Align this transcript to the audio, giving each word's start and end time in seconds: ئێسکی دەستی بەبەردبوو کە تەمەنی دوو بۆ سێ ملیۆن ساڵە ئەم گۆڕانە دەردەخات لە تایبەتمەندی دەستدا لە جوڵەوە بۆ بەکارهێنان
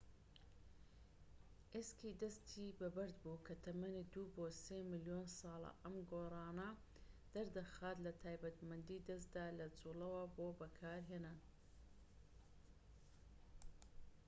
ئێسکی 1.73 2.17
دەستی 2.21 2.75
بەبەردبوو 2.79 3.43
کە 3.47 3.53
تەمەنی 3.63 4.09
دوو 4.13 4.31
بۆ 4.35 4.45
سێ 4.63 4.79
ملیۆن 4.91 5.25
ساڵە 5.39 5.71
ئەم 5.83 5.95
گۆڕانە 6.11 6.69
دەردەخات 7.33 7.97
لە 8.05 8.11
تایبەتمەندی 8.21 9.03
دەستدا 9.09 9.47
لە 9.59 9.65
جوڵەوە 9.79 10.23
بۆ 10.35 10.47
بەکارهێنان 10.59 11.39